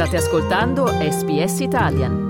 [0.00, 2.28] State ascoltando SBS Italian.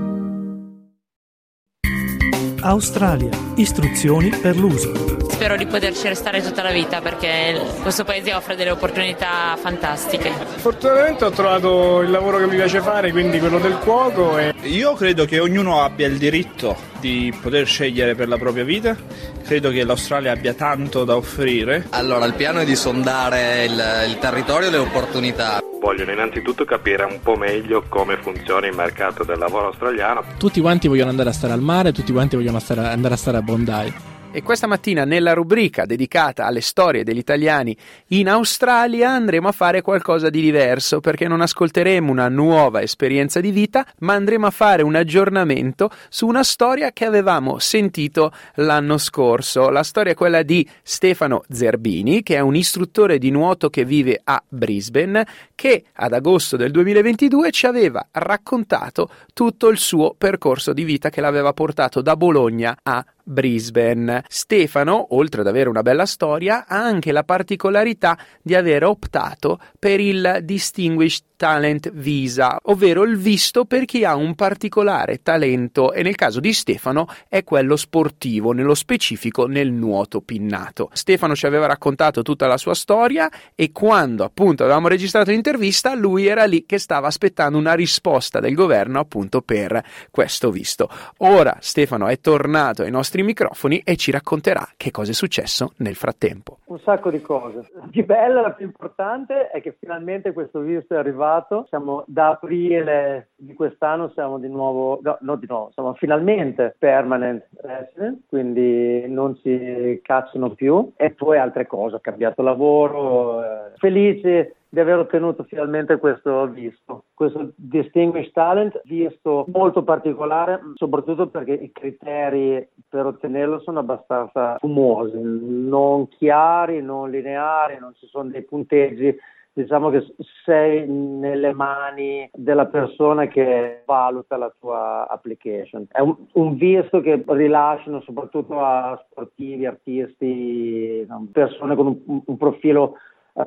[2.62, 3.30] Australia.
[3.54, 4.92] Istruzioni per l'uso.
[5.30, 10.32] Spero di poterci restare tutta la vita perché questo paese offre delle opportunità fantastiche.
[10.56, 14.36] Fortunatamente ho trovato il lavoro che mi piace fare, quindi quello del cuoco.
[14.36, 14.52] E...
[14.62, 18.96] Io credo che ognuno abbia il diritto di poter scegliere per la propria vita.
[19.44, 21.86] Credo che l'Australia abbia tanto da offrire.
[21.90, 27.04] Allora, il piano è di sondare il, il territorio e le opportunità vogliono innanzitutto capire
[27.04, 30.22] un po' meglio come funziona il mercato del lavoro australiano.
[30.38, 33.42] Tutti quanti vogliono andare a stare al mare, tutti quanti vogliono andare a stare a
[33.42, 34.09] Bondi.
[34.32, 37.76] E questa mattina nella rubrica dedicata alle storie degli italiani
[38.08, 43.50] in Australia andremo a fare qualcosa di diverso perché non ascolteremo una nuova esperienza di
[43.50, 49.68] vita, ma andremo a fare un aggiornamento su una storia che avevamo sentito l'anno scorso.
[49.68, 54.20] La storia è quella di Stefano Zerbini, che è un istruttore di nuoto che vive
[54.22, 60.84] a Brisbane, che ad agosto del 2022 ci aveva raccontato tutto il suo percorso di
[60.84, 64.24] vita che l'aveva portato da Bologna a Brisbane.
[64.28, 70.00] Stefano, oltre ad avere una bella storia, ha anche la particolarità di aver optato per
[70.00, 76.14] il Distinguished Talent Visa, ovvero il visto per chi ha un particolare talento e nel
[76.14, 80.90] caso di Stefano è quello sportivo, nello specifico nel nuoto pinnato.
[80.92, 86.26] Stefano ci aveva raccontato tutta la sua storia e quando appunto avevamo registrato l'intervista lui
[86.26, 90.90] era lì che stava aspettando una risposta del governo appunto per questo visto.
[91.20, 95.94] Ora Stefano è tornato ai nostri microfoni e ci racconterà che cosa è successo nel
[95.94, 96.58] frattempo.
[96.66, 97.68] Un sacco di cose.
[97.74, 101.66] La più bella, la più importante è che finalmente questo visto è arrivato.
[101.68, 107.44] Siamo da aprile di quest'anno siamo di nuovo, no, non di nuovo, siamo finalmente permanent
[107.60, 110.92] resident, quindi non ci cacciano più.
[110.96, 117.06] E poi altre cose, ho cambiato lavoro, eh, felice di aver ottenuto finalmente questo visto,
[117.12, 125.18] questo Distinguished Talent, visto molto particolare, soprattutto perché i criteri per ottenerlo sono abbastanza fumosi,
[125.20, 129.18] non chiari, non lineari, non ci sono dei punteggi
[129.52, 130.06] diciamo che
[130.44, 135.86] sei nelle mani della persona che valuta la tua application.
[135.90, 142.96] È un, un visto che rilasciano soprattutto a sportivi, artisti, persone con un, un profilo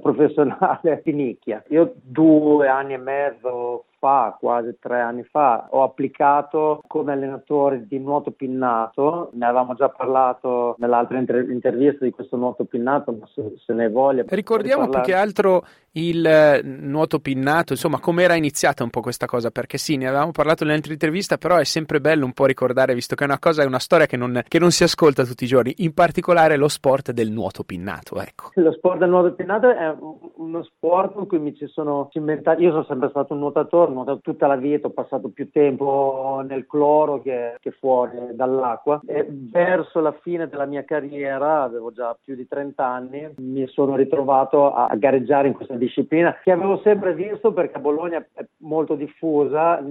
[0.01, 1.63] professionale di nicchia.
[1.69, 7.99] Io due anni e mezzo fa, quasi tre anni fa, ho applicato come allenatore di
[7.99, 9.29] nuoto pinnato.
[9.31, 13.89] Ne avevamo già parlato nell'altra inter- intervista di questo nuoto pinnato, ma se, se ne
[13.89, 14.25] voglia.
[14.27, 19.25] Ricordiamo più che altro il eh, nuoto pinnato, insomma, come era iniziata un po' questa
[19.25, 22.93] cosa, perché sì, ne avevamo parlato nell'altra intervista, però è sempre bello un po' ricordare,
[22.93, 25.43] visto che è una cosa, è una storia che non, che non si ascolta tutti
[25.43, 28.49] i giorni, in particolare lo sport del nuoto pinnato, ecco.
[28.55, 29.95] Lo sport del nuoto pinnato è
[30.35, 34.19] uno sport con cui mi ci sono cimmentato, io sono sempre stato un nuotatore, nuotato
[34.21, 39.01] tutta la vita, ho passato più tempo nel cloro che, che fuori dall'acqua.
[39.05, 43.95] E verso la fine della mia carriera, avevo già più di 30 anni, mi sono
[43.95, 48.95] ritrovato a gareggiare in questa disciplina che avevo sempre visto perché a Bologna è molto
[48.95, 49.81] diffusa,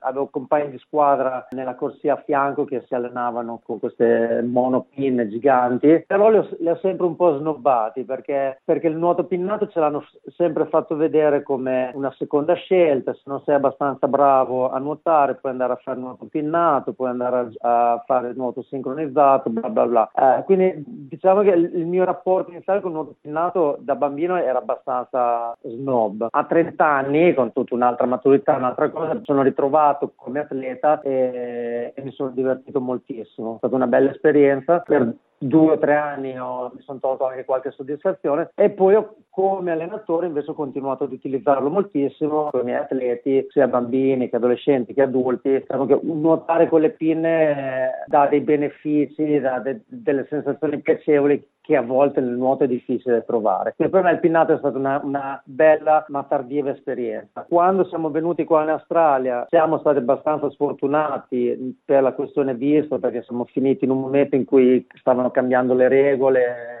[0.00, 6.04] avevo compagni di squadra nella corsia a fianco che si allenavano con queste monopinne giganti,
[6.06, 9.80] però le ho, le ho sempre un po' snobbati perché, perché il nuoto pinnato ce
[9.80, 10.04] l'hanno
[10.36, 15.52] sempre fatto vedere come una seconda scelta, se non sei abbastanza bravo a nuotare puoi
[15.52, 20.10] andare a fare nuoto pinnato, puoi andare a, a fare nuoto sincronizzato, bla bla bla.
[20.14, 24.58] Eh, quindi diciamo che il mio rapporto iniziale con il nuoto pinnato da bambino era
[24.58, 26.28] abbastanza snob.
[26.30, 31.92] A 30 anni, con tutta un'altra maturità, un'altra cosa, mi sono ritrovato come atleta e,
[31.94, 33.54] e mi sono divertito moltissimo.
[33.54, 34.80] È stata una bella esperienza.
[34.80, 39.16] Per due o tre anni ho, mi sono tolto anche qualche soddisfazione e poi ho,
[39.30, 44.36] come allenatore invece ho continuato ad utilizzarlo moltissimo con i miei atleti, sia bambini che
[44.36, 45.50] adolescenti che adulti.
[45.50, 51.42] Diciamo che nuotare con le pinne eh, dà dei benefici, dà de, delle sensazioni piacevoli
[51.60, 53.74] che a volte nel nuoto è difficile trovare.
[53.76, 57.44] Per me il pinnato è stata una, una, bella ma tardiva esperienza.
[57.48, 63.22] Quando siamo venuti qua in Australia siamo stati abbastanza sfortunati per la questione visto perché
[63.22, 66.80] siamo finiti in un momento in cui stavano cambiando le regole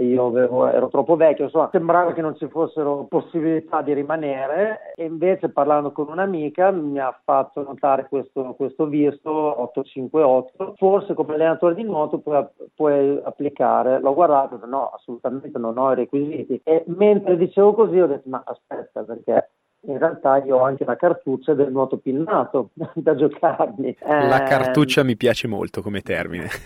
[0.00, 4.92] io avevo, ero troppo vecchio, insomma, sembrava che non ci fossero possibilità di rimanere.
[4.94, 11.34] E invece parlando con un'amica mi ha fatto notare questo, questo visto 858, forse come
[11.34, 16.60] allenatore di nuoto puoi, puoi applicare, l'ho guardato, no, assolutamente non ho i requisiti.
[16.64, 19.50] E mentre dicevo così ho detto ma aspetta perché
[19.82, 23.96] in realtà io ho anche la cartuccia del nuoto pinnato da giocarmi.
[24.00, 26.48] La Eh, cartuccia mi piace molto come termine.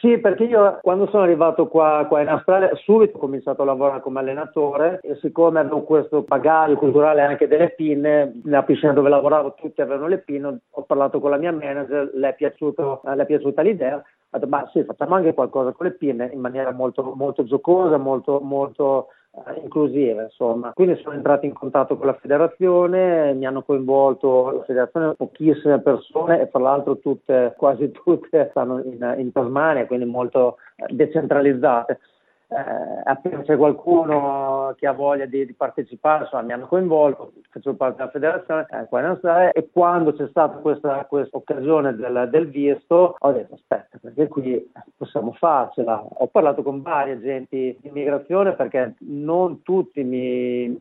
[0.00, 4.00] sì, perché io quando sono arrivato qua, qua in Australia subito ho cominciato a lavorare
[4.00, 9.54] come allenatore e siccome avevo questo bagaglio culturale anche delle pinne, nella piscina dove lavoravo
[9.54, 13.22] tutti avevano le pinne, ho parlato con la mia manager, le è, piaciuto, eh, le
[13.22, 16.72] è piaciuta l'idea, ho detto ma sì, facciamo anche qualcosa con le pinne in maniera
[16.72, 20.72] molto, molto giocosa, molto, molto eh, inclusiva, insomma.
[20.72, 26.40] Quindi sono entrato in contatto con la federazione, mi hanno coinvolto la federazione pochissime persone
[26.40, 31.98] e tra l'altro tutte, quasi tutte stanno in, in Tasmania, quindi molto eh, decentralizzate.
[32.54, 37.74] Eh, appena c'è qualcuno che ha voglia di, di partecipare, insomma, mi hanno coinvolto, faccio
[37.74, 43.32] parte della federazione eh, e quando c'è stata questa, questa occasione del, del visto ho
[43.32, 46.00] detto aspetta perché qui possiamo farcela.
[46.00, 50.78] Ho parlato con vari agenti di immigrazione perché non tutti mi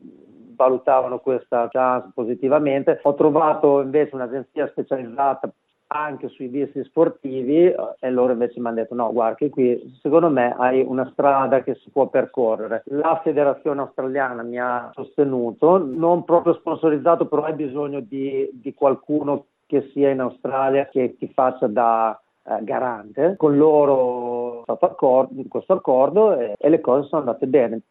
[0.55, 2.99] valutavano questa chance positivamente.
[3.01, 5.51] Ho trovato invece un'agenzia specializzata
[5.93, 9.97] anche sui visti sportivi eh, e loro invece mi hanno detto no guarda che qui
[10.01, 12.83] secondo me hai una strada che si può percorrere.
[12.87, 19.45] La federazione australiana mi ha sostenuto non proprio sponsorizzato però hai bisogno di, di qualcuno
[19.65, 23.35] che sia in Australia che ti faccia da eh, garante.
[23.37, 27.81] Con loro fatto accordo, questo accordo e, e le cose sono andate bene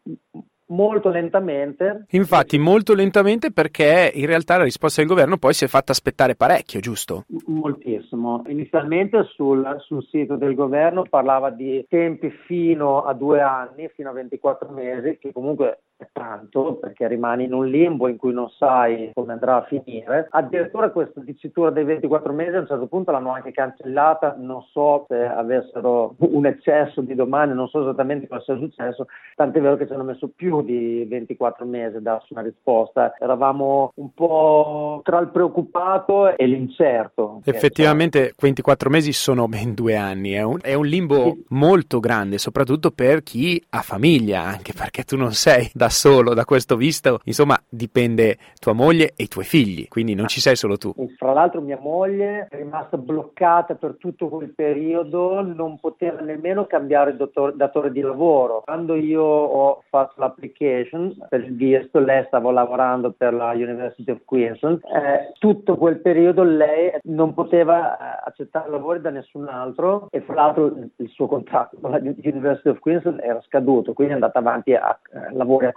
[0.67, 2.05] molto lentamente.
[2.11, 6.35] Infatti, molto lentamente perché in realtà la risposta del governo poi si è fatta aspettare
[6.35, 7.25] parecchio, giusto?
[7.47, 8.43] Moltissimo.
[8.47, 14.13] Inizialmente sul, sul, sito del governo parlava di tempi fino a due anni, fino a
[14.13, 19.33] 24 mesi, che comunque tanto perché rimani in un limbo in cui non sai come
[19.33, 20.27] andrà a finire.
[20.29, 25.05] Addirittura questa dicitura dei 24 mesi a un certo punto l'hanno anche cancellata, non so
[25.07, 29.87] se avessero un eccesso di domande, non so esattamente cosa sia successo, tant'è vero che
[29.87, 33.13] ci hanno messo più di 24 mesi a darsi una risposta.
[33.19, 37.41] Eravamo un po' tra il preoccupato e l'incerto.
[37.43, 41.45] Effettivamente 24 mesi sono ben due anni, è un, è un limbo sì.
[41.49, 46.43] molto grande, soprattutto per chi ha famiglia, anche perché tu non sei da solo, da
[46.43, 50.77] questo visto, insomma dipende tua moglie e i tuoi figli, quindi non ci sei solo
[50.77, 50.93] tu.
[51.17, 57.15] Fra l'altro mia moglie è rimasta bloccata per tutto quel periodo, non poteva nemmeno cambiare
[57.15, 58.61] dottor, datore di lavoro.
[58.65, 64.19] Quando io ho fatto l'application per il visto, lei stava lavorando per la University of
[64.25, 70.21] Queensland, eh, tutto quel periodo lei non poteva eh, accettare lavori da nessun altro e
[70.21, 74.39] fra l'altro il suo contratto con la University of Queensland era scaduto, quindi è andata
[74.39, 74.99] avanti a, a
[75.31, 75.71] lavori a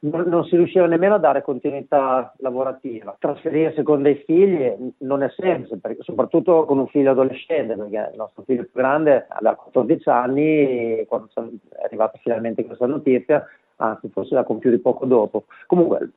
[0.00, 3.16] non, non, si riusciva nemmeno a dare continuità lavorativa.
[3.18, 8.42] Trasferirsi con dei figli non è semplice, soprattutto con un figlio adolescente, perché il nostro
[8.42, 13.44] figlio più grande aveva 14 anni quando è arrivata finalmente questa notizia,
[13.76, 15.44] anzi forse la compiuti poco dopo.
[15.66, 16.10] Comunque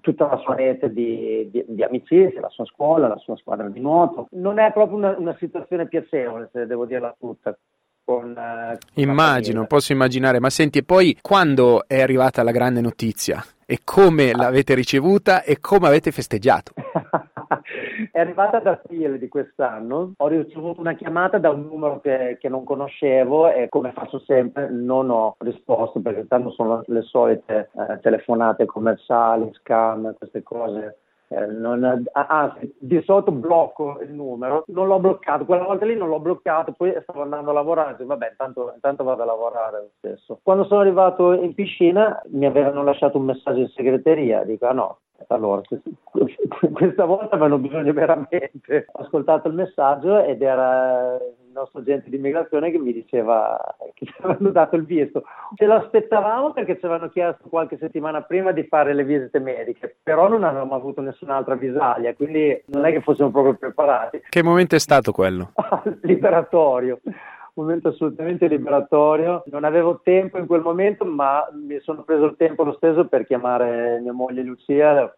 [0.00, 3.80] tutta la sua rete di, di, di, amicizie, la sua scuola, la sua squadra di
[3.80, 4.28] nuoto.
[4.32, 7.56] Non è proprio una, una situazione piacevole, se devo dirla tutta.
[8.04, 13.42] Con, uh, Immagino, posso immaginare, ma senti, e poi quando è arrivata la grande notizia?
[13.64, 14.36] E come ah.
[14.36, 16.72] l'avete ricevuta e come avete festeggiato?
[18.12, 22.48] è arrivata ad aprile di quest'anno, ho ricevuto una chiamata da un numero che, che,
[22.50, 28.00] non conoscevo e come faccio sempre non ho risposto perché tanto sono le solite eh,
[28.00, 30.98] telefonate commerciali, scam, queste cose
[31.28, 36.20] eh, anzi, di solito blocco il numero, non l'ho bloccato, quella volta lì non l'ho
[36.20, 40.38] bloccato, poi stavo andando a lavorare, dico, vabbè, intanto, intanto, vado a lavorare lo stesso.
[40.42, 44.98] Quando sono arrivato in piscina mi avevano lasciato un messaggio in segreteria, dico, ah no,
[45.28, 45.62] allora,
[46.72, 48.52] questa volta avevano bisogno veramente.
[48.92, 51.18] Ho ascoltato il messaggio ed era
[51.54, 53.58] nostro agente di immigrazione che mi diceva
[53.94, 55.24] che ci avevano dato il visto.
[55.54, 60.28] Ce l'aspettavamo perché ci avevano chiesto qualche settimana prima di fare le visite mediche, però
[60.28, 64.22] non avevamo avuto nessun'altra visaglia, quindi non è che fossimo proprio preparati.
[64.28, 65.52] Che momento è stato quello?
[66.02, 67.00] Liberatorio
[67.54, 69.42] momento assolutamente liberatorio.
[69.46, 73.26] Non avevo tempo in quel momento, ma mi sono preso il tempo lo stesso per
[73.26, 75.12] chiamare mia moglie Lucia.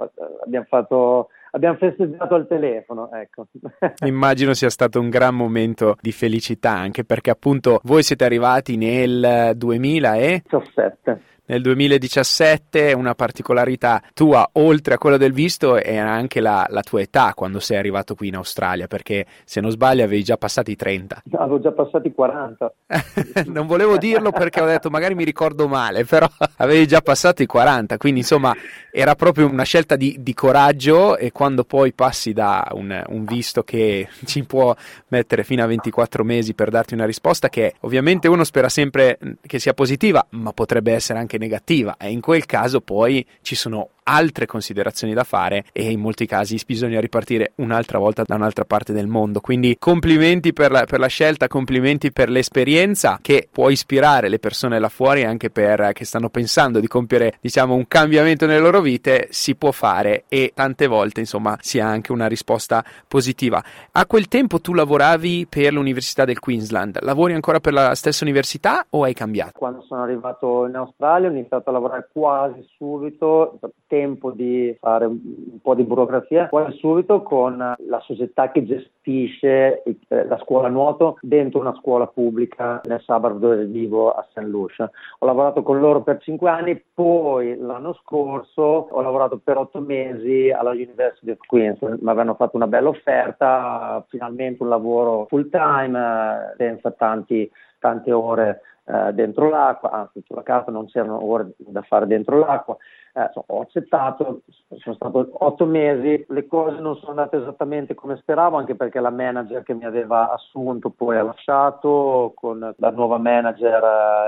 [0.45, 3.11] Abbiamo, fatto, abbiamo festeggiato al telefono.
[3.12, 3.47] Ecco.
[4.05, 9.52] Immagino sia stato un gran momento di felicità, anche perché appunto voi siete arrivati nel
[9.57, 16.83] 2017 nel 2017 una particolarità tua oltre a quella del visto era anche la, la,
[16.83, 20.73] tua età quando sei arrivato qui in Australia perché se non sbaglio avevi già passati
[20.73, 22.73] i 30 no, avevo già passati i 40
[23.47, 27.47] non volevo dirlo perché ho detto magari mi ricordo male però avevi già passato i
[27.47, 28.55] 40 quindi insomma
[28.91, 33.62] era proprio una scelta di, di coraggio e quando poi passi da un, un visto
[33.62, 34.75] che ci può
[35.09, 39.59] mettere fino a 24 mesi per darti una risposta che ovviamente uno spera sempre che
[39.59, 41.97] sia positiva ma potrebbe essere anche negativa.
[41.99, 46.61] E in quel caso poi ci sono altre considerazioni da fare e in molti casi
[46.67, 49.41] bisogna ripartire un'altra volta da un'altra parte del mondo.
[49.41, 54.79] Quindi complimenti per la, per la scelta, complimenti per l'esperienza che può ispirare le persone
[54.79, 59.29] là fuori anche per che stanno pensando di compiere diciamo un cambiamento nelle loro vite,
[59.31, 63.63] si può fare e tante volte insomma si ha anche una risposta positiva.
[63.93, 68.87] A quel tempo tu lavoravi per l'Università del Queensland, lavori ancora per la stessa università
[68.91, 69.53] o hai cambiato?
[69.59, 73.59] Quando sono arrivato in Australia ho iniziato a lavorare quasi subito,
[73.97, 79.97] tempo di fare un po' di burocrazia, quasi subito con la società che gestisce eh,
[80.26, 84.43] la scuola nuoto dentro una scuola pubblica nel suburb dove vivo a St.
[84.43, 84.91] Lucia.
[85.21, 90.50] Ho lavorato con loro per cinque anni, poi l'anno scorso ho lavorato per otto mesi
[90.50, 95.99] alla University of Queensland, mi avevano fatto una bella offerta, finalmente un lavoro full time,
[95.99, 101.83] eh, senza tanti, tante ore eh, dentro l'acqua, anzi sulla carta non c'erano ore da
[101.83, 102.76] fare dentro l'acqua
[103.16, 104.42] eh, ho accettato,
[104.76, 109.11] sono stato otto mesi, le cose non sono andate esattamente come speravo, anche perché la
[109.11, 113.83] manager che mi aveva assunto poi ha lasciato, con la nuova manager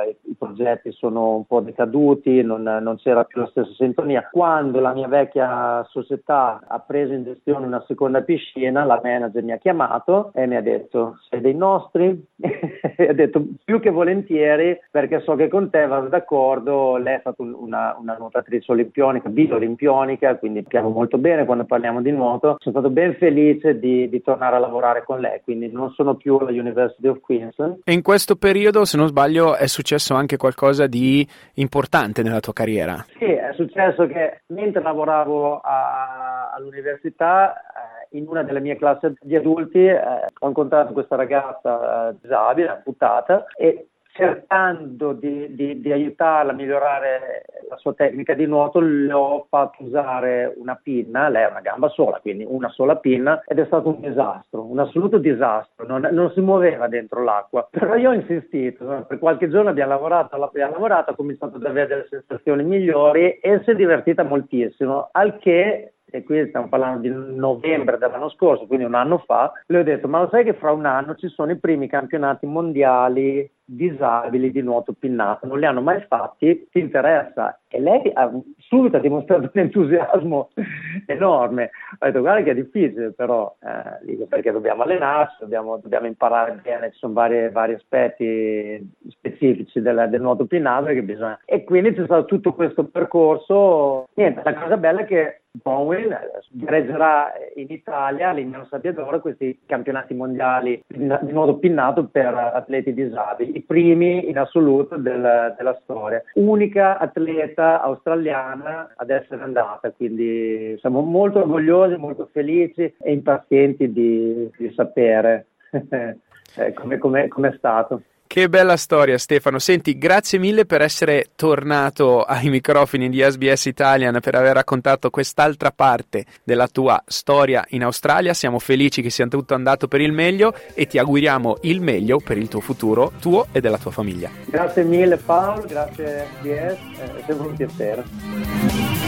[0.06, 4.26] eh, i progetti sono un po' decaduti, non, non, c'era più la stessa sintonia.
[4.32, 9.52] Quando la mia vecchia società ha preso in gestione una seconda piscina, la manager mi
[9.52, 12.26] ha chiamato e mi ha detto sei dei nostri?
[12.40, 17.20] e ha detto più che volentieri perché so che con te vado d'accordo, lei è
[17.20, 22.56] stata una, una nuotatrice olimpionica, bio-olimpionica, quindi piano molto bene quando parliamo di nuoto.
[22.58, 26.36] Sono stato ben felice di, di, tornare a lavorare con lei, quindi non sono più
[26.36, 27.80] alla University of Queensland.
[27.84, 32.52] E in questo periodo, se non sbaglio, è successo anche qualcosa di importante nella tua
[32.52, 33.04] carriera?
[33.18, 39.36] Sì, è successo che mentre lavoravo a, all'università, eh, in una delle mie classi di
[39.36, 40.00] adulti, eh,
[40.38, 43.88] ho incontrato questa ragazza eh, disabile, amputata, e
[44.18, 49.84] cercando di, di, di, aiutarla a migliorare la sua tecnica di nuoto, le ho fatto
[49.84, 53.90] usare una pinna, lei ha una gamba sola, quindi una sola pinna, ed è stato
[53.90, 57.68] un disastro, un assoluto disastro, non, non si muoveva dentro l'acqua.
[57.70, 61.86] Però io ho insistito, per qualche giorno abbiamo lavorato, abbiamo lavorato, ha cominciato ad avere
[61.86, 67.10] delle sensazioni migliori e si è divertita moltissimo, al che e qui stiamo parlando di
[67.10, 70.72] novembre dell'anno scorso, quindi un anno fa, le ho detto ma lo sai che fra
[70.72, 75.82] un anno ci sono i primi campionati mondiali disabili di nuoto pinnato, non li hanno
[75.82, 77.60] mai fatti, ti interessa?
[77.68, 80.48] E lei ha subito ha dimostrato un entusiasmo
[81.04, 81.70] enorme.
[81.98, 86.92] Ho detto guarda che è difficile però, eh, perché dobbiamo allenarci, dobbiamo, dobbiamo, imparare bene,
[86.92, 91.38] ci sono vari, vari aspetti specifici del, del nuoto pinnato che bisogna...
[91.44, 94.08] E quindi c'è stato tutto questo percorso.
[94.14, 96.16] Niente, la cosa bella è che Bowen
[96.50, 103.56] gareggerà in Italia all'Indiano Sabbia d'Oro questi campionati mondiali di nuoto pinnato per atleti disabili
[103.56, 106.22] i primi in assoluto del, della storia.
[106.34, 114.50] Unica atleta australiana ad essere andata, quindi siamo molto orgogliosi, molto felici e impazienti di,
[114.56, 118.02] di sapere eh, come è stato.
[118.28, 124.18] Che bella storia Stefano, senti grazie mille per essere tornato ai microfoni di SBS Italian,
[124.20, 129.54] per aver raccontato quest'altra parte della tua storia in Australia, siamo felici che sia tutto
[129.54, 133.62] andato per il meglio e ti auguriamo il meglio per il tuo futuro, tuo e
[133.62, 134.28] della tua famiglia.
[134.44, 139.07] Grazie mille Paolo, grazie SBS, è sempre un piacere.